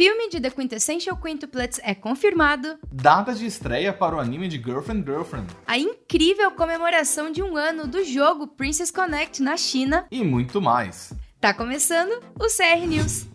Filme 0.00 0.30
de 0.30 0.40
The 0.40 0.48
Quintessential 0.48 1.14
Quintuplets 1.14 1.78
é 1.82 1.94
confirmado. 1.94 2.78
Data 2.90 3.34
de 3.34 3.44
estreia 3.44 3.92
para 3.92 4.16
o 4.16 4.18
anime 4.18 4.48
de 4.48 4.56
Girlfriend 4.56 5.04
Girlfriend. 5.04 5.46
A 5.66 5.76
incrível 5.76 6.52
comemoração 6.52 7.30
de 7.30 7.42
um 7.42 7.54
ano 7.54 7.86
do 7.86 8.02
jogo 8.02 8.46
Princess 8.46 8.90
Connect 8.90 9.42
na 9.42 9.58
China. 9.58 10.06
E 10.10 10.24
muito 10.24 10.58
mais. 10.58 11.12
Tá 11.38 11.52
começando 11.52 12.18
o 12.34 12.46
CR 12.46 12.86
News. 12.86 13.29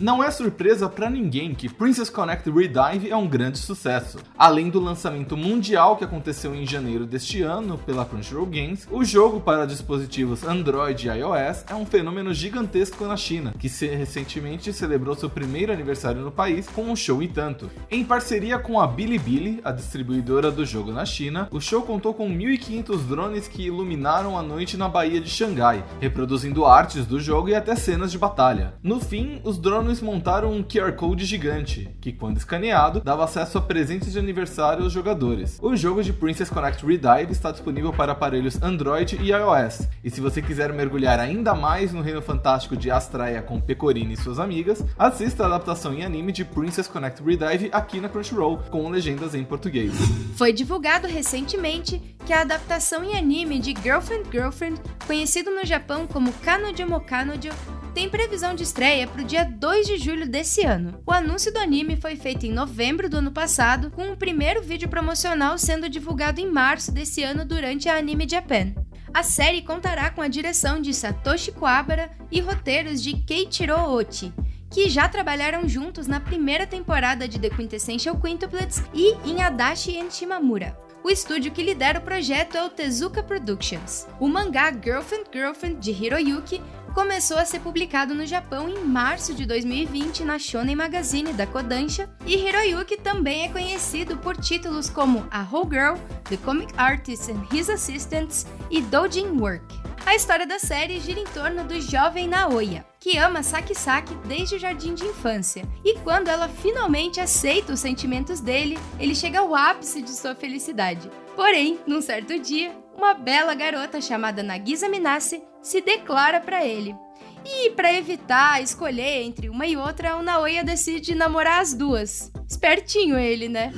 Não 0.00 0.22
é 0.22 0.30
surpresa 0.30 0.88
para 0.88 1.10
ninguém 1.10 1.52
que 1.52 1.68
Princess 1.68 2.08
Connect 2.08 2.48
Redive 2.48 3.10
é 3.10 3.16
um 3.16 3.26
grande 3.26 3.58
sucesso. 3.58 4.18
Além 4.38 4.70
do 4.70 4.78
lançamento 4.78 5.36
mundial 5.36 5.96
que 5.96 6.04
aconteceu 6.04 6.54
em 6.54 6.64
janeiro 6.64 7.04
deste 7.04 7.42
ano 7.42 7.76
pela 7.76 8.04
Crunchyroll 8.04 8.46
Games, 8.46 8.86
o 8.92 9.04
jogo 9.04 9.40
para 9.40 9.66
dispositivos 9.66 10.44
Android 10.44 11.08
e 11.08 11.10
iOS 11.10 11.64
é 11.68 11.74
um 11.74 11.84
fenômeno 11.84 12.32
gigantesco 12.32 13.04
na 13.06 13.16
China, 13.16 13.52
que 13.58 13.66
recentemente 13.66 14.72
celebrou 14.72 15.16
seu 15.16 15.28
primeiro 15.28 15.72
aniversário 15.72 16.20
no 16.20 16.30
país 16.30 16.68
com 16.68 16.82
um 16.82 16.94
show 16.94 17.20
e 17.20 17.26
tanto. 17.26 17.68
Em 17.90 18.04
parceria 18.04 18.56
com 18.56 18.80
a 18.80 18.86
Bilibili, 18.86 19.60
a 19.64 19.72
distribuidora 19.72 20.52
do 20.52 20.64
jogo 20.64 20.92
na 20.92 21.04
China, 21.04 21.48
o 21.50 21.60
show 21.60 21.82
contou 21.82 22.14
com 22.14 22.30
1.500 22.30 22.98
drones 23.04 23.48
que 23.48 23.66
iluminaram 23.66 24.38
a 24.38 24.42
noite 24.44 24.76
na 24.76 24.88
Baía 24.88 25.20
de 25.20 25.28
Xangai, 25.28 25.84
reproduzindo 26.00 26.64
artes 26.64 27.04
do 27.04 27.18
jogo 27.18 27.48
e 27.48 27.56
até 27.56 27.74
cenas 27.74 28.12
de 28.12 28.18
batalha. 28.18 28.74
No 28.80 29.00
fim, 29.00 29.40
os 29.42 29.58
drones 29.58 29.87
drones 29.88 30.00
montaram 30.02 30.52
um 30.52 30.62
QR 30.62 30.92
Code 30.92 31.24
gigante, 31.24 31.88
que 32.00 32.12
quando 32.12 32.36
escaneado, 32.36 33.00
dava 33.00 33.24
acesso 33.24 33.56
a 33.56 33.60
presentes 33.60 34.12
de 34.12 34.18
aniversário 34.18 34.84
aos 34.84 34.92
jogadores. 34.92 35.58
O 35.62 35.74
jogo 35.74 36.02
de 36.02 36.12
Princess 36.12 36.50
Connect 36.50 36.84
Redive 36.84 37.32
está 37.32 37.50
disponível 37.50 37.92
para 37.92 38.12
aparelhos 38.12 38.62
Android 38.62 39.16
e 39.16 39.30
iOS, 39.30 39.88
e 40.04 40.10
se 40.10 40.20
você 40.20 40.42
quiser 40.42 40.72
mergulhar 40.72 41.18
ainda 41.18 41.54
mais 41.54 41.92
no 41.92 42.02
reino 42.02 42.20
fantástico 42.20 42.76
de 42.76 42.90
Astraea 42.90 43.40
com 43.40 43.60
Pecorine 43.60 44.12
e 44.12 44.16
suas 44.16 44.38
amigas, 44.38 44.84
assista 44.98 45.44
a 45.44 45.46
adaptação 45.46 45.94
em 45.94 46.04
anime 46.04 46.32
de 46.32 46.44
Princess 46.44 46.86
Connect 46.86 47.22
Redive 47.22 47.70
aqui 47.72 48.00
na 48.00 48.08
Crunchyroll, 48.08 48.58
com 48.70 48.88
legendas 48.90 49.34
em 49.34 49.44
português. 49.44 49.92
Foi 50.36 50.52
divulgado 50.52 51.06
recentemente 51.06 52.16
que 52.26 52.32
a 52.32 52.42
adaptação 52.42 53.02
em 53.02 53.16
anime 53.16 53.58
de 53.58 53.74
Girlfriend 53.82 54.28
Girlfriend, 54.30 54.80
conhecido 55.06 55.50
no 55.50 55.64
Japão 55.64 56.06
como 56.06 56.32
Kanojo 56.32 56.86
mo 56.86 57.00
Kanojo, 57.00 57.50
tem 57.94 58.08
previsão 58.08 58.54
de 58.54 58.62
estreia 58.62 59.06
para 59.06 59.22
o 59.22 59.24
dia 59.24 59.44
2 59.44 59.86
de 59.86 59.98
julho 59.98 60.28
desse 60.28 60.64
ano. 60.64 61.02
O 61.06 61.12
anúncio 61.12 61.52
do 61.52 61.58
anime 61.58 61.96
foi 61.96 62.16
feito 62.16 62.46
em 62.46 62.52
novembro 62.52 63.08
do 63.08 63.18
ano 63.18 63.32
passado, 63.32 63.90
com 63.90 64.12
o 64.12 64.16
primeiro 64.16 64.62
vídeo 64.62 64.88
promocional 64.88 65.58
sendo 65.58 65.88
divulgado 65.88 66.40
em 66.40 66.50
março 66.50 66.92
desse 66.92 67.22
ano 67.22 67.44
durante 67.44 67.88
a 67.88 67.96
Anime 67.96 68.28
Japan. 68.28 68.74
A 69.12 69.22
série 69.22 69.62
contará 69.62 70.10
com 70.10 70.20
a 70.20 70.28
direção 70.28 70.80
de 70.80 70.92
Satoshi 70.92 71.50
Kuwabara 71.52 72.10
e 72.30 72.40
roteiros 72.40 73.02
de 73.02 73.14
Keiichiro 73.14 73.74
Ochi, 73.74 74.32
que 74.70 74.88
já 74.88 75.08
trabalharam 75.08 75.68
juntos 75.68 76.06
na 76.06 76.20
primeira 76.20 76.66
temporada 76.66 77.26
de 77.26 77.38
The 77.38 77.50
Quintessential 77.50 78.20
Quintuplets 78.20 78.82
e 78.92 79.14
em 79.28 79.42
Adachi 79.42 79.98
and 79.98 80.10
Shimamura. 80.10 80.76
O 81.02 81.10
estúdio 81.10 81.52
que 81.52 81.62
lidera 81.62 82.00
o 82.00 82.02
projeto 82.02 82.56
é 82.56 82.64
o 82.64 82.68
Tezuka 82.68 83.22
Productions. 83.22 84.06
O 84.20 84.28
mangá 84.28 84.70
Girlfriend 84.72 85.24
Girlfriend 85.32 85.80
de 85.80 85.90
Hiroyuki 85.90 86.60
começou 86.98 87.38
a 87.38 87.44
ser 87.44 87.60
publicado 87.60 88.12
no 88.12 88.26
Japão 88.26 88.68
em 88.68 88.84
março 88.84 89.32
de 89.32 89.46
2020 89.46 90.24
na 90.24 90.36
Shonen 90.36 90.74
Magazine 90.74 91.32
da 91.32 91.46
Kodansha, 91.46 92.10
e 92.26 92.34
Hiroyuki 92.34 92.96
também 92.96 93.44
é 93.44 93.48
conhecido 93.48 94.16
por 94.16 94.36
títulos 94.36 94.90
como 94.90 95.24
A 95.30 95.46
Whole 95.48 95.70
Girl, 95.70 95.94
The 96.28 96.36
Comic 96.38 96.74
Artist 96.76 97.30
and 97.30 97.46
His 97.52 97.70
Assistants 97.70 98.48
e 98.68 98.82
Doujin 98.82 99.38
Work. 99.38 99.87
A 100.08 100.14
história 100.14 100.46
da 100.46 100.58
série 100.58 101.00
gira 101.00 101.20
em 101.20 101.26
torno 101.26 101.64
do 101.64 101.78
jovem 101.82 102.26
Naoya, 102.26 102.82
que 102.98 103.18
ama 103.18 103.42
Saki 103.42 103.74
Saki 103.74 104.14
desde 104.26 104.54
o 104.54 104.58
jardim 104.58 104.94
de 104.94 105.04
infância, 105.04 105.68
e 105.84 105.98
quando 105.98 106.28
ela 106.28 106.48
finalmente 106.48 107.20
aceita 107.20 107.74
os 107.74 107.80
sentimentos 107.80 108.40
dele, 108.40 108.78
ele 108.98 109.14
chega 109.14 109.40
ao 109.40 109.54
ápice 109.54 110.00
de 110.00 110.08
sua 110.12 110.34
felicidade. 110.34 111.10
Porém, 111.36 111.78
num 111.86 112.00
certo 112.00 112.38
dia, 112.38 112.74
uma 112.96 113.12
bela 113.12 113.54
garota 113.54 114.00
chamada 114.00 114.42
Nagisa 114.42 114.88
Minase 114.88 115.42
se 115.60 115.82
declara 115.82 116.40
para 116.40 116.64
ele. 116.64 116.96
E 117.44 117.68
para 117.72 117.92
evitar 117.92 118.62
escolher 118.62 119.24
entre 119.24 119.50
uma 119.50 119.66
e 119.66 119.76
outra, 119.76 120.16
o 120.16 120.22
Naoya 120.22 120.64
decide 120.64 121.14
namorar 121.14 121.60
as 121.60 121.74
duas. 121.74 122.32
Espertinho 122.48 123.18
ele, 123.18 123.46
né? 123.46 123.74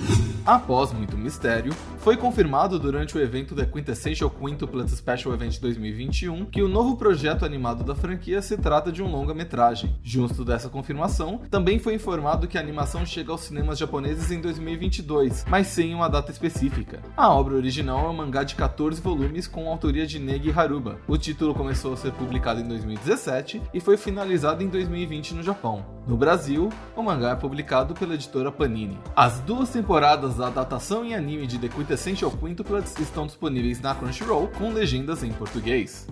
Após 0.47 0.93
muito 0.93 1.19
mistério, 1.19 1.75
foi 2.01 2.17
confirmado 2.17 2.79
durante 2.79 3.17
o 3.17 3.21
evento 3.21 3.55
The 3.55 3.67
Quintessential 3.67 4.31
Quintuplets 4.31 4.95
Special 4.95 5.35
Event 5.35 5.61
2021 5.61 6.47
que 6.47 6.63
o 6.63 6.69
novo 6.69 6.97
projeto 6.97 7.45
animado 7.45 7.85
da 7.85 7.95
franquia 7.95 8.41
se 8.41 8.57
trata 8.57 8.91
de 8.91 9.03
um 9.03 9.11
longa-metragem. 9.11 9.95
Junto 10.03 10.43
dessa 10.43 10.71
confirmação, 10.71 11.43
também 11.51 11.79
foi 11.79 11.95
informado 11.95 12.49
que 12.49 12.57
a 12.57 12.61
animação 12.61 13.05
chega 13.05 13.31
aos 13.31 13.43
cinemas 13.43 13.79
japoneses 13.79 14.31
em 14.31 14.41
2022, 14.41 15.45
mas 15.47 15.67
sem 15.67 15.95
uma 15.95 16.09
data 16.09 16.33
específica. 16.33 17.01
A 17.15 17.29
obra 17.29 17.55
original 17.55 18.07
é 18.07 18.09
um 18.09 18.15
mangá 18.15 18.45
de 18.45 18.55
14 18.55 18.99
volumes 19.03 19.47
com 19.47 19.69
autoria 19.69 20.07
de 20.07 20.19
Negi 20.19 20.51
Haruba. 20.51 20.99
O 21.07 21.19
título 21.19 21.55
começou 21.55 21.93
a 21.93 21.97
ser 21.99 22.13
publicado 22.13 22.61
em 22.61 22.69
2017 22.69 23.61
e 23.75 23.81
foi 23.81 23.99
finalizado 23.99 24.65
em 24.65 24.69
2020 24.69 25.35
no 25.35 25.43
Japão. 25.43 25.85
No 26.07 26.17
Brasil, 26.17 26.71
o 26.97 27.03
mangá 27.03 27.31
é 27.31 27.37
publicado 27.37 27.95
pela 27.95 28.15
editora 28.15 28.51
Panini. 28.51 28.99
As 29.15 29.39
duas 29.41 29.69
temporadas 29.69 30.37
da 30.37 30.47
adaptação 30.47 31.05
em 31.05 31.15
anime 31.15 31.47
de 31.47 31.59
The 31.59 31.69
Quintessential 31.91 32.31
Essential 32.31 32.31
Quintuplets 32.31 32.97
estão 33.01 33.27
disponíveis 33.27 33.81
na 33.81 33.95
Crunchyroll 33.95 34.47
com 34.49 34.73
legendas 34.73 35.25
em 35.25 35.33
português. 35.33 36.07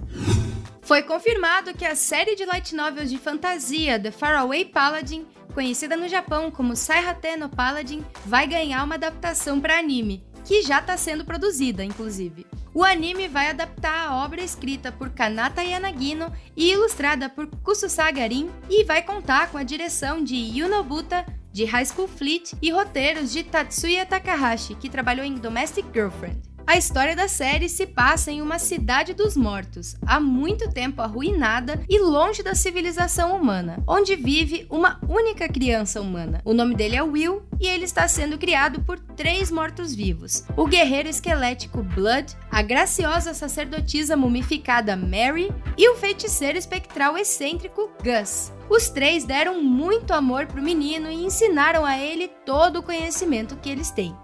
Foi 0.82 1.02
confirmado 1.02 1.72
que 1.72 1.84
a 1.84 1.94
série 1.94 2.34
de 2.34 2.44
light 2.44 2.74
novels 2.74 3.08
de 3.08 3.16
fantasia 3.16 4.00
The 4.00 4.10
Faraway 4.10 4.64
Paladin, 4.64 5.24
conhecida 5.54 5.96
no 5.96 6.08
Japão 6.08 6.50
como 6.50 6.74
Saihate 6.74 7.36
no 7.36 7.48
Paladin, 7.48 8.04
vai 8.26 8.48
ganhar 8.48 8.82
uma 8.82 8.96
adaptação 8.96 9.60
para 9.60 9.78
anime, 9.78 10.24
que 10.44 10.62
já 10.62 10.80
está 10.80 10.96
sendo 10.96 11.24
produzida, 11.24 11.84
inclusive. 11.84 12.44
O 12.78 12.84
anime 12.84 13.26
vai 13.26 13.50
adaptar 13.50 14.06
a 14.06 14.24
obra 14.24 14.40
escrita 14.40 14.92
por 14.92 15.10
Kanata 15.10 15.64
Yanagino 15.64 16.32
e 16.56 16.70
ilustrada 16.70 17.28
por 17.28 17.48
Kususagarin 17.48 18.48
e 18.70 18.84
vai 18.84 19.02
contar 19.02 19.50
com 19.50 19.58
a 19.58 19.64
direção 19.64 20.22
de 20.22 20.36
Yunobuta 20.36 21.26
de 21.50 21.64
High 21.64 21.86
School 21.86 22.06
Fleet 22.06 22.52
e 22.62 22.70
roteiros 22.70 23.32
de 23.32 23.42
Tatsuya 23.42 24.06
Takahashi, 24.06 24.76
que 24.76 24.88
trabalhou 24.88 25.26
em 25.26 25.34
Domestic 25.34 25.86
Girlfriend. 25.92 26.40
A 26.68 26.76
história 26.76 27.16
da 27.16 27.28
série 27.28 27.66
se 27.66 27.86
passa 27.86 28.30
em 28.30 28.42
uma 28.42 28.58
cidade 28.58 29.14
dos 29.14 29.34
mortos, 29.34 29.96
há 30.06 30.20
muito 30.20 30.70
tempo 30.70 31.00
arruinada 31.00 31.82
e 31.88 31.98
longe 31.98 32.42
da 32.42 32.54
civilização 32.54 33.34
humana, 33.34 33.82
onde 33.88 34.14
vive 34.14 34.66
uma 34.68 35.00
única 35.08 35.48
criança 35.48 35.98
humana. 35.98 36.42
O 36.44 36.52
nome 36.52 36.74
dele 36.74 36.94
é 36.94 37.02
Will 37.02 37.42
e 37.58 37.66
ele 37.66 37.86
está 37.86 38.06
sendo 38.06 38.36
criado 38.36 38.82
por 38.82 38.98
três 38.98 39.50
mortos-vivos: 39.50 40.44
o 40.58 40.66
guerreiro 40.66 41.08
esquelético 41.08 41.82
Blood, 41.82 42.36
a 42.50 42.60
graciosa 42.60 43.32
sacerdotisa 43.32 44.14
mumificada 44.14 44.94
Mary 44.94 45.50
e 45.74 45.88
o 45.88 45.96
feiticeiro 45.96 46.58
espectral 46.58 47.16
excêntrico 47.16 47.90
Gus. 48.04 48.52
Os 48.68 48.90
três 48.90 49.24
deram 49.24 49.62
muito 49.62 50.12
amor 50.12 50.44
para 50.44 50.60
o 50.60 50.64
menino 50.64 51.10
e 51.10 51.24
ensinaram 51.24 51.86
a 51.86 51.96
ele 51.96 52.28
todo 52.44 52.80
o 52.80 52.82
conhecimento 52.82 53.56
que 53.56 53.70
eles 53.70 53.90
têm. 53.90 54.14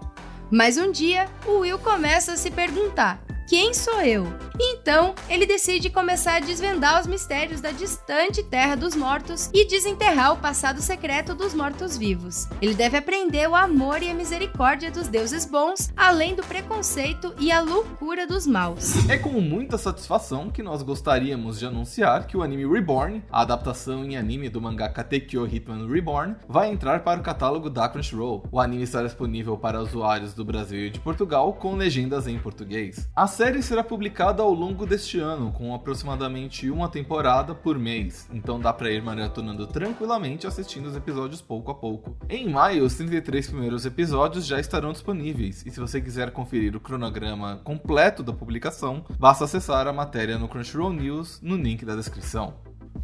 Mas 0.51 0.77
um 0.77 0.91
dia, 0.91 1.27
o 1.45 1.59
Will 1.59 1.79
começa 1.79 2.33
a 2.33 2.37
se 2.37 2.51
perguntar: 2.51 3.19
quem 3.47 3.75
sou 3.75 4.01
eu? 4.01 4.25
Então, 4.59 5.13
ele 5.29 5.45
decide 5.45 5.89
começar 5.89 6.37
a 6.37 6.39
desvendar 6.39 6.99
os 6.99 7.05
mistérios 7.05 7.61
da 7.61 7.71
distante 7.71 8.41
Terra 8.41 8.75
dos 8.75 8.95
Mortos 8.95 9.51
e 9.53 9.67
desenterrar 9.67 10.33
o 10.33 10.37
passado 10.37 10.81
secreto 10.81 11.35
dos 11.35 11.53
mortos-vivos. 11.53 12.47
Ele 12.59 12.73
deve 12.73 12.97
aprender 12.97 13.47
o 13.47 13.55
amor 13.55 14.01
e 14.01 14.09
a 14.09 14.15
misericórdia 14.15 14.89
dos 14.89 15.07
deuses 15.07 15.45
bons, 15.45 15.91
além 15.95 16.33
do 16.33 16.43
preconceito 16.43 17.35
e 17.39 17.51
a 17.51 17.61
loucura 17.61 18.25
dos 18.25 18.47
maus. 18.47 19.07
É 19.07 19.17
com 19.17 19.39
muita 19.41 19.77
satisfação 19.77 20.49
que 20.49 20.63
nós 20.63 20.81
gostaríamos 20.81 21.59
de 21.59 21.67
anunciar 21.67 22.25
que 22.25 22.35
o 22.35 22.41
anime 22.41 22.65
Reborn, 22.65 23.23
a 23.31 23.41
adaptação 23.41 24.03
em 24.03 24.17
anime 24.17 24.49
do 24.49 24.59
mangá 24.59 24.89
Katekyo 24.89 25.45
Hitman 25.45 25.87
Reborn, 25.87 26.35
vai 26.47 26.71
entrar 26.71 27.03
para 27.03 27.19
o 27.19 27.23
catálogo 27.23 27.69
da 27.69 27.87
Crunchyroll. 27.87 28.43
O 28.51 28.59
anime 28.59 28.83
estará 28.83 29.05
disponível 29.05 29.55
para 29.55 29.81
usuários 29.81 30.33
do 30.33 30.43
Brasil 30.43 30.87
e 30.87 30.89
de 30.89 30.99
Portugal 30.99 31.53
com 31.53 31.75
legendas 31.75 32.27
em 32.27 32.39
português. 32.39 33.07
A 33.15 33.27
série 33.35 33.61
será 33.61 33.83
publicada 33.83 34.41
ao 34.41 34.53
longo 34.53 34.85
deste 34.85 35.19
ano, 35.19 35.51
com 35.51 35.75
aproximadamente 35.75 36.69
uma 36.69 36.87
temporada 36.87 37.53
por 37.53 37.77
mês, 37.77 38.29
então 38.31 38.57
dá 38.57 38.71
para 38.71 38.89
ir 38.89 39.03
maratonando 39.03 39.67
tranquilamente 39.67 40.47
assistindo 40.47 40.85
os 40.85 40.95
episódios 40.95 41.41
pouco 41.41 41.69
a 41.69 41.75
pouco. 41.75 42.15
Em 42.29 42.49
maio, 42.49 42.85
os 42.85 42.95
33 42.95 43.47
primeiros 43.49 43.85
episódios 43.85 44.45
já 44.45 44.57
estarão 44.57 44.93
disponíveis, 44.93 45.65
e 45.65 45.69
se 45.69 45.81
você 45.81 45.99
quiser 45.99 46.31
conferir 46.31 46.77
o 46.77 46.79
cronograma 46.79 47.57
completo 47.61 48.23
da 48.23 48.31
publicação, 48.31 49.03
basta 49.19 49.43
acessar 49.43 49.85
a 49.85 49.91
matéria 49.91 50.39
no 50.39 50.47
Crunchyroll 50.47 50.93
News 50.93 51.41
no 51.41 51.57
link 51.57 51.83
da 51.83 51.97
descrição. 51.97 52.53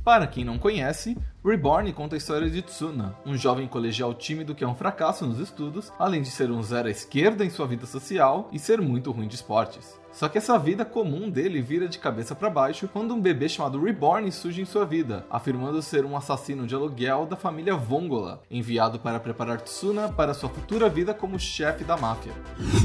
Para 0.01 0.25
quem 0.27 0.45
não 0.45 0.57
conhece, 0.57 1.17
Reborn 1.43 1.91
conta 1.91 2.15
a 2.15 2.17
história 2.17 2.49
de 2.49 2.61
Tsuna, 2.61 3.17
um 3.25 3.35
jovem 3.35 3.67
colegial 3.67 4.13
tímido 4.13 4.55
que 4.55 4.63
é 4.63 4.67
um 4.67 4.75
fracasso 4.75 5.27
nos 5.27 5.39
estudos, 5.39 5.91
além 5.99 6.21
de 6.21 6.31
ser 6.31 6.49
um 6.49 6.63
zero 6.63 6.87
à 6.87 6.91
esquerda 6.91 7.43
em 7.43 7.49
sua 7.49 7.67
vida 7.67 7.85
social 7.85 8.47
e 8.53 8.57
ser 8.57 8.81
muito 8.81 9.11
ruim 9.11 9.27
de 9.27 9.35
esportes. 9.35 9.99
Só 10.11 10.27
que 10.27 10.37
essa 10.37 10.57
vida 10.59 10.83
comum 10.83 11.29
dele 11.29 11.61
vira 11.61 11.87
de 11.87 11.97
cabeça 11.99 12.35
para 12.35 12.49
baixo 12.49 12.89
quando 12.91 13.13
um 13.13 13.21
bebê 13.21 13.47
chamado 13.47 13.81
Reborn 13.81 14.31
surge 14.31 14.61
em 14.61 14.65
sua 14.65 14.85
vida, 14.85 15.25
afirmando 15.29 15.81
ser 15.81 16.05
um 16.05 16.17
assassino 16.17 16.67
de 16.67 16.75
aluguel 16.75 17.25
da 17.25 17.35
família 17.35 17.75
Vongola, 17.75 18.41
enviado 18.49 18.99
para 18.99 19.19
preparar 19.19 19.61
Tsuna 19.61 20.09
para 20.09 20.33
sua 20.33 20.49
futura 20.49 20.89
vida 20.89 21.13
como 21.13 21.39
chefe 21.39 21.83
da 21.83 21.95
máfia. 21.97 22.33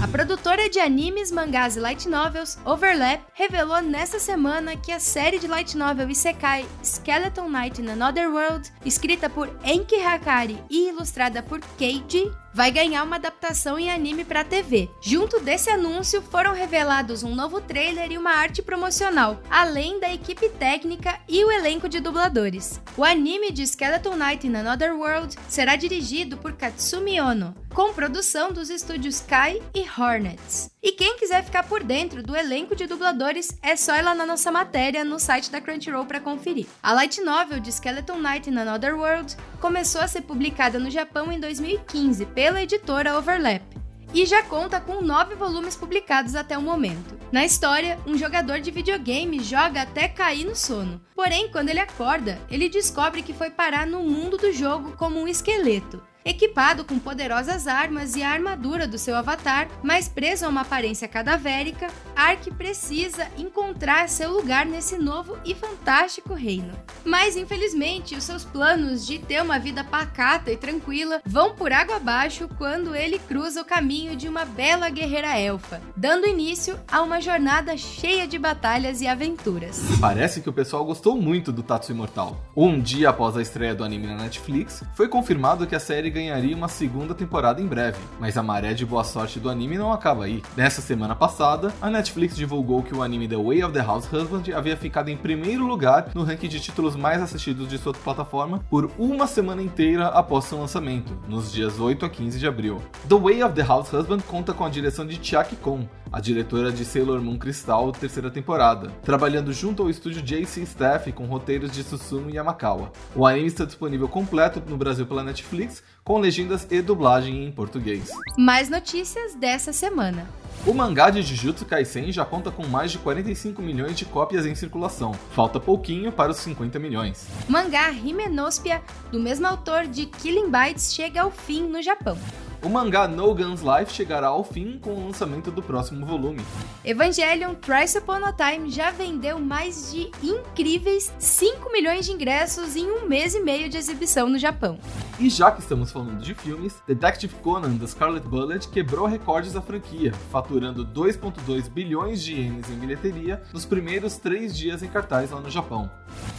A 0.03 0.09
produtora 0.09 0.69
de 0.71 0.79
animes, 0.79 1.33
mangás 1.33 1.77
e 1.77 1.81
light 1.81 2.09
novels, 2.09 2.59
Overlap, 2.65 3.23
revelou 3.35 3.83
nesta 3.83 4.19
semana 4.19 4.77
que 4.77 4.93
a 4.93 5.01
série 5.01 5.39
de 5.39 5.47
light 5.47 5.77
novel 5.77 6.11
Isekai 6.11 6.65
Skeleton 6.83 7.49
Knight 7.49 7.83
in 7.83 7.89
Another 7.89 8.31
World, 8.31 8.71
escrita 8.85 9.29
por 9.29 9.49
Enki 9.65 9.97
Hakari 9.97 10.59
e 10.71 10.89
ilustrada 10.89 11.43
por 11.43 11.61
Keiji, 11.77 12.31
vai 12.57 12.71
ganhar 12.71 13.03
uma 13.03 13.17
adaptação 13.17 13.79
em 13.79 13.91
anime 13.91 14.25
para 14.25 14.43
TV. 14.43 14.89
Junto 14.99 15.39
desse 15.41 15.69
anúncio 15.69 16.23
foram 16.23 16.55
revelados 16.55 17.16
um 17.23 17.35
novo 17.35 17.61
trailer 17.61 18.11
e 18.11 18.19
uma 18.19 18.31
arte 18.31 18.63
promocional, 18.63 19.41
além 19.51 20.01
da 20.01 20.13
equipe 20.13 20.49
técnica 20.49 21.19
e 21.29 21.45
o 21.45 21.51
elenco 21.51 21.89
de 21.89 22.01
dubladores. 22.01 22.81
O 22.97 23.05
anime 23.05 23.51
de 23.51 23.67
Skeleton 23.67 24.17
Knight 24.17 24.47
in 24.47 24.55
Another 24.55 24.95
World 24.95 25.37
será 25.49 25.77
dirigido 25.77 26.37
por 26.37 26.53
Katsumi 26.53 27.21
Ono, 27.21 27.55
com 27.75 27.93
produção 27.93 28.53
dos 28.53 28.71
estúdios 28.71 29.21
Kai 29.21 29.61
e 29.75 29.85
Hornets. 29.99 30.71
E 30.83 30.93
quem 30.93 31.19
quiser 31.19 31.45
ficar 31.45 31.65
por 31.65 31.83
dentro 31.83 32.23
do 32.23 32.35
elenco 32.35 32.75
de 32.75 32.87
dubladores, 32.87 33.57
é 33.63 33.77
só 33.77 33.97
ir 33.97 34.03
lá 34.03 34.15
na 34.15 34.25
nossa 34.25 34.51
matéria 34.51 35.05
no 35.05 35.19
site 35.19 35.51
da 35.51 35.61
Crunchyroll 35.61 36.07
para 36.07 36.21
conferir. 36.21 36.67
A 36.83 36.93
light 36.93 37.21
novel 37.21 37.61
de 37.61 37.71
Skeleton 37.71 38.19
Knight 38.19 38.49
in 38.49 38.57
Another 38.57 38.97
World 38.97 39.37
começou 39.61 40.01
a 40.01 40.09
ser 40.09 40.23
publicada 40.23 40.79
no 40.79 40.91
Japão 40.91 41.31
em 41.31 41.39
2015 41.39 42.25
pela 42.27 42.63
editora 42.63 43.19
Overlap 43.19 43.76
e 44.13 44.25
já 44.25 44.43
conta 44.43 44.81
com 44.81 45.03
nove 45.03 45.35
volumes 45.35 45.77
publicados 45.77 46.35
até 46.35 46.57
o 46.57 46.63
momento. 46.63 47.19
Na 47.31 47.45
história, 47.45 47.99
um 48.07 48.17
jogador 48.17 48.61
de 48.61 48.71
videogame 48.71 49.41
joga 49.41 49.83
até 49.83 50.09
cair 50.09 50.45
no 50.45 50.55
sono. 50.55 51.01
Porém, 51.15 51.51
quando 51.51 51.69
ele 51.69 51.81
acorda, 51.81 52.41
ele 52.51 52.69
descobre 52.69 53.23
que 53.23 53.35
foi 53.35 53.51
parar 53.51 53.87
no 53.87 54.03
mundo 54.03 54.37
do 54.37 54.53
jogo 54.53 54.93
como 54.97 55.21
um 55.21 55.29
esqueleto 55.29 56.03
equipado 56.27 56.85
com 56.85 56.99
poderosas 56.99 57.69
armas 57.69 58.17
e 58.17 58.23
a 58.23 58.31
armadura 58.31 58.89
do 58.89 58.99
seu 58.99 59.15
avatar, 59.15 59.69
mas 59.81 60.09
preso 60.09 60.45
a 60.45 60.49
uma 60.49 60.63
aparência 60.63 61.07
cadavérica, 61.07 61.87
Ark 62.17 62.51
precisa 62.53 63.29
encontrar 63.37 64.09
seu 64.09 64.33
lugar 64.33 64.65
nesse 64.65 64.97
novo 64.97 65.37
e 65.45 65.55
fantástico 65.55 66.33
reino. 66.33 66.73
Mas 67.05 67.37
infelizmente, 67.37 68.17
os 68.17 68.25
seus 68.25 68.43
planos 68.43 69.07
de 69.07 69.19
ter 69.19 69.43
uma 69.43 69.59
vida 69.59 69.85
pacata 69.85 70.51
e 70.51 70.57
tranquila 70.57 71.21
vão 71.27 71.55
por 71.55 71.73
água 71.73 71.97
abaixo 71.97 72.49
quando 72.57 72.95
ele 72.95 73.19
cruza 73.19 73.61
o 73.61 73.65
caminho 73.67 74.17
de 74.17 74.29
uma 74.29 74.47
bela 74.47 74.89
guerreira 74.89 75.39
elfa, 75.39 75.83
dando 75.95 76.27
início 76.27 76.81
a 76.91 77.03
uma 77.03 77.21
jornada 77.21 77.77
cheia 77.77 78.27
de 78.27 78.39
batalhas 78.39 79.03
e 79.03 79.07
aventuras. 79.07 79.83
Parece 80.01 80.41
que 80.41 80.49
o 80.49 80.55
pessoal 80.55 80.87
gostou 80.87 81.21
muito 81.21 81.53
do 81.53 81.63
Tatsu 81.63 81.93
Imortal. 81.93 82.41
Um 82.57 82.81
dia 82.81 83.11
após 83.11 83.37
a 83.37 83.43
estreia 83.43 83.75
do 83.75 83.85
anime 83.85 84.07
na 84.07 84.17
Netflix, 84.17 84.83
foi 84.95 85.07
confirmado 85.07 85.67
que 85.67 85.75
a 85.75 85.81
série 85.81 86.09
ganharia 86.09 86.57
uma 86.57 86.69
segunda 86.69 87.15
temporada 87.15 87.61
em 87.61 87.67
breve, 87.67 87.99
mas 88.19 88.39
a 88.39 88.43
maré 88.43 88.73
de 88.73 88.87
boa 88.87 89.05
sorte 89.05 89.39
do 89.39 89.51
anime 89.51 89.77
não 89.77 89.93
acaba 89.93 90.25
aí. 90.25 90.43
Nessa 90.57 90.81
semana 90.81 91.15
passada, 91.15 91.75
a 91.81 91.91
Netflix 91.91 92.06
divulgou 92.35 92.83
que 92.83 92.95
o 92.95 93.03
anime 93.03 93.29
The 93.29 93.37
Way 93.37 93.65
of 93.65 93.73
the 93.73 93.81
House 93.81 94.11
Husband 94.13 94.43
havia 94.55 94.77
ficado 94.77 95.09
em 95.09 95.17
primeiro 95.17 95.67
lugar 95.67 96.11
no 96.15 96.23
ranking 96.23 96.49
de 96.49 96.61
títulos 96.61 96.97
mais 96.97 97.21
assistidos 97.21 97.69
de 97.69 97.79
sua 97.79 97.93
plataforma 97.93 98.65
por 98.71 98.91
uma 98.99 99.27
semana 99.27 99.63
inteira 99.63 100.09
após 100.09 100.45
seu 100.45 100.59
lançamento, 100.59 101.17
nos 101.29 101.53
dias 101.53 101.79
8 101.81 102.07
a 102.07 102.11
15 102.11 102.39
de 102.39 102.47
abril. 102.47 102.81
The 103.09 103.17
Way 103.17 103.43
of 103.43 103.55
the 103.55 103.63
House 103.63 103.93
Husband 103.93 104.21
conta 104.21 104.53
com 104.53 104.65
a 104.65 104.69
direção 104.69 105.07
de 105.07 105.19
Chiaki 105.23 105.57
Kon, 105.57 105.87
a 106.13 106.21
diretora 106.21 106.73
de 106.73 106.85
Sailor 106.85 107.21
Moon 107.21 107.39
Crystal 107.39 107.91
terceira 107.93 108.31
temporada, 108.31 108.91
trabalhando 109.03 109.53
junto 109.53 109.83
ao 109.83 109.91
estúdio 109.91 110.23
JC 110.23 110.63
Staff 110.63 111.11
com 111.13 111.27
roteiros 111.27 111.71
de 111.71 111.83
Susumu 111.83 112.31
Yamakawa. 112.31 112.93
O 113.15 113.27
anime 113.27 113.47
está 113.47 113.65
disponível 113.65 114.09
completo 114.09 114.63
no 114.69 114.77
Brasil 114.77 115.07
pela 115.07 115.23
Netflix, 115.23 115.83
com 116.05 116.19
legendas 116.19 116.67
e 116.71 116.81
dublagem 116.81 117.45
em 117.45 117.53
português. 117.53 118.11
Mais 118.39 118.69
notícias 118.69 119.35
dessa 119.35 119.73
semana. 119.73 120.27
O 120.67 120.75
mangá 120.75 121.11
de 121.11 121.23
Jujutsu 121.23 121.65
Kaisen 121.65 122.11
já 122.11 122.25
conta 122.25 122.51
com 122.51 122.67
mais 122.67 122.91
de 122.91 122.99
45 122.99 123.63
milhões 123.63 123.97
de 123.97 124.05
cópias 124.05 124.45
em 124.45 124.55
circulação. 124.57 125.13
Falta 125.31 125.61
pouquinho 125.61 126.11
para 126.11 126.33
os 126.33 126.39
50 126.39 126.77
milhões. 126.81 127.29
O 127.49 127.53
mangá 127.53 127.93
Himenospia, 127.93 128.83
do 129.13 129.21
mesmo 129.21 129.47
autor 129.47 129.87
de 129.87 130.07
Killing 130.07 130.51
Bites, 130.51 130.93
chega 130.93 131.23
ao 131.23 131.31
fim 131.31 131.69
no 131.69 131.81
Japão. 131.81 132.19
O 132.67 132.69
mangá 132.69 133.07
No 133.07 133.33
Guns 133.33 133.61
Life 133.61 133.93
chegará 133.93 134.27
ao 134.27 134.43
fim 134.43 134.81
com 134.83 134.91
o 134.91 135.07
lançamento 135.07 135.53
do 135.53 135.63
próximo 135.63 136.05
volume. 136.05 136.41
Evangelion 136.85 137.55
Thrice 137.55 137.99
Upon 137.99 138.25
a 138.25 138.33
Time 138.33 138.69
já 138.69 138.91
vendeu 138.91 139.39
mais 139.39 139.93
de 139.93 140.11
incríveis 140.21 141.13
5 141.17 141.71
milhões 141.71 142.07
de 142.07 142.13
ingressos 142.13 142.75
em 142.75 142.91
um 142.91 143.07
mês 143.07 143.37
e 143.37 143.41
meio 143.41 143.69
de 143.69 143.79
exibição 143.79 144.29
no 144.29 144.37
Japão. 144.37 144.81
E 145.21 145.31
já 145.31 145.53
que 145.53 145.61
estamos 145.61 145.93
falando 145.93 146.21
de 146.21 146.35
filmes, 146.35 146.75
Detective 146.89 147.37
Conan 147.37 147.77
da 147.77 147.87
Scarlet 147.87 148.27
Bullet 148.27 148.69
quebrou 148.69 149.07
recordes 149.07 149.53
da 149.53 149.63
franquia, 149.63 150.13
faturando 150.33 150.85
2,2 150.85 151.71
bilhões 151.71 152.21
de 152.21 152.35
ienes 152.35 152.69
em 152.69 152.75
bilheteria 152.75 153.43
nos 153.53 153.65
primeiros 153.65 154.17
três 154.17 154.59
dias 154.59 154.83
em 154.83 154.89
cartaz 154.89 155.31
lá 155.31 155.41
no 155.41 155.51
Japão. 155.51 155.89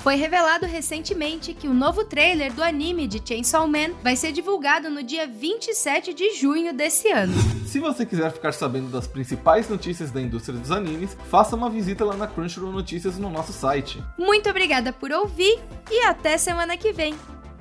Foi 0.03 0.15
revelado 0.15 0.65
recentemente 0.65 1.53
que 1.53 1.67
o 1.67 1.73
novo 1.73 2.03
trailer 2.03 2.53
do 2.53 2.61
anime 2.61 3.07
de 3.07 3.21
Chainsaw 3.25 3.67
Man 3.67 3.93
vai 4.03 4.15
ser 4.15 4.31
divulgado 4.31 4.89
no 4.89 5.01
dia 5.01 5.25
27 5.25 6.16
de 6.17 6.33
junho 6.33 6.73
desse 6.73 7.11
ano. 7.11 7.31
Se 7.67 7.79
você 7.79 8.03
quiser 8.03 8.31
ficar 8.31 8.51
sabendo 8.51 8.89
das 8.89 9.05
principais 9.05 9.69
notícias 9.69 10.09
da 10.09 10.19
indústria 10.19 10.57
dos 10.57 10.71
animes, 10.71 11.15
faça 11.29 11.55
uma 11.55 11.69
visita 11.69 12.03
lá 12.03 12.17
na 12.17 12.25
Crunchyroll 12.25 12.71
Notícias 12.71 13.19
no 13.19 13.29
nosso 13.29 13.53
site. 13.53 14.03
Muito 14.17 14.49
obrigada 14.49 14.91
por 14.91 15.11
ouvir 15.11 15.59
e 15.91 16.01
até 16.01 16.35
semana 16.39 16.75
que 16.75 16.91
vem. 16.91 17.13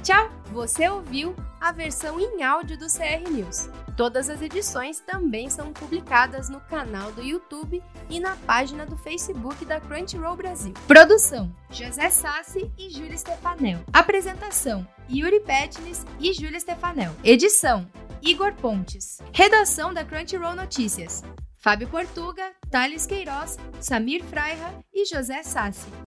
Tchau! 0.03 0.31
Você 0.53 0.88
ouviu 0.88 1.37
a 1.61 1.70
versão 1.70 2.19
em 2.19 2.43
áudio 2.43 2.79
do 2.79 2.87
CR 2.87 3.31
News. 3.31 3.69
Todas 3.94 4.31
as 4.31 4.41
edições 4.41 5.00
também 5.00 5.50
são 5.50 5.73
publicadas 5.73 6.49
no 6.49 6.61
canal 6.61 7.12
do 7.12 7.23
YouTube 7.23 7.82
e 8.09 8.19
na 8.19 8.37
página 8.37 8.87
do 8.87 8.97
Facebook 8.97 9.67
da 9.67 9.81
Crunchyroll 9.81 10.37
Brasil. 10.37 10.73
Produção: 10.87 11.55
José 11.70 12.09
Sassi 12.09 12.70
e 12.79 12.88
Júlia 12.88 13.19
Stefanel. 13.19 13.81
Apresentação: 13.93 14.87
Yuri 15.11 15.41
Petnis 15.41 16.06
e 16.20 16.32
Júlia 16.32 16.61
Stefanel. 16.61 17.12
Edição: 17.23 17.87
Igor 18.22 18.52
Pontes. 18.54 19.18
Redação 19.32 19.92
da 19.92 20.04
Crunchyroll 20.04 20.54
Notícias: 20.54 21.22
Fábio 21.58 21.88
Portuga, 21.88 22.52
Thales 22.70 23.06
Queiroz, 23.06 23.58
Samir 23.80 24.22
Freira 24.24 24.84
e 24.92 25.04
José 25.04 25.42
Sassi. 25.42 25.86